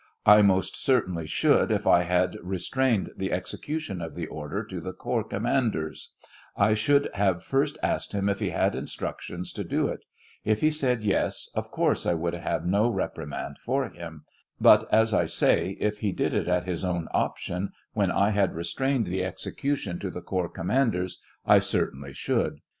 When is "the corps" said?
4.81-5.23, 20.09-20.49